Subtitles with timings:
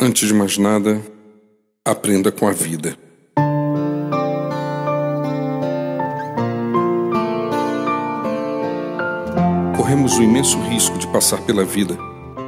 [0.00, 1.02] Antes de mais nada,
[1.84, 2.96] aprenda com a vida.
[9.76, 11.98] Corremos o imenso risco de passar pela vida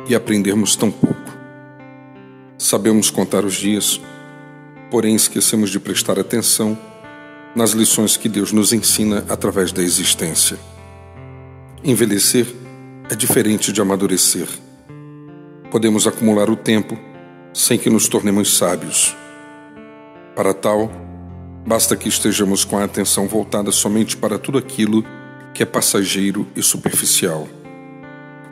[0.08, 1.18] e aprendermos tão pouco.
[2.56, 4.00] Sabemos contar os dias,
[4.88, 6.78] porém esquecemos de prestar atenção
[7.56, 10.56] nas lições que Deus nos ensina através da existência.
[11.82, 12.46] Envelhecer
[13.10, 14.46] é diferente de amadurecer.
[15.68, 17.09] Podemos acumular o tempo
[17.52, 19.16] sem que nos tornemos sábios.
[20.34, 20.90] Para tal,
[21.66, 25.04] basta que estejamos com a atenção voltada somente para tudo aquilo
[25.52, 27.48] que é passageiro e superficial,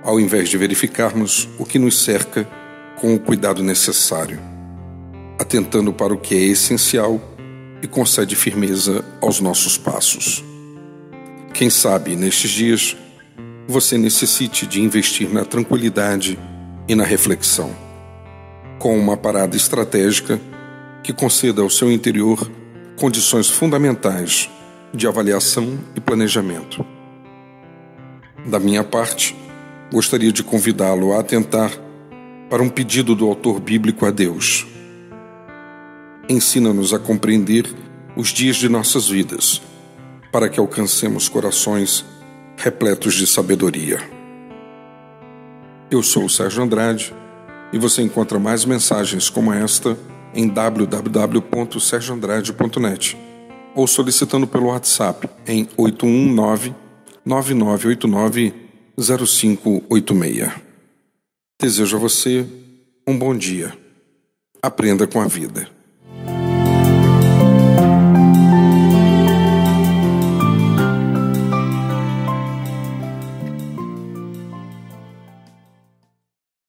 [0.03, 2.49] ao invés de verificarmos o que nos cerca
[3.01, 4.41] com o cuidado necessário,
[5.39, 7.21] atentando para o que é essencial
[7.81, 10.45] e concede firmeza aos nossos passos.
[11.55, 12.97] Quem sabe, nestes dias,
[13.69, 16.39] você necessite de investir na tranquilidade
[16.89, 17.88] e na reflexão
[18.79, 20.41] com uma parada estratégica
[21.03, 22.51] que conceda ao seu interior
[22.97, 24.51] condições fundamentais
[24.93, 26.85] de avaliação e planejamento.
[28.47, 29.37] Da minha parte,
[29.93, 31.71] gostaria de convidá-lo a atentar
[32.49, 34.67] para um pedido do autor bíblico a Deus.
[36.29, 37.67] Ensina-nos a compreender
[38.17, 39.61] os dias de nossas vidas,
[40.33, 42.05] para que alcancemos corações
[42.57, 44.01] repletos de sabedoria.
[45.91, 47.15] Eu sou o Sérgio Andrade
[47.73, 49.99] e você encontra mais mensagens como esta
[50.35, 53.17] em www.sergioandrade.net
[53.75, 56.75] ou solicitando pelo WhatsApp em 819
[57.25, 58.55] 9989
[58.97, 60.51] 0586.
[61.61, 62.47] Desejo a você
[63.07, 63.77] um bom dia.
[64.63, 65.69] Aprenda com a vida.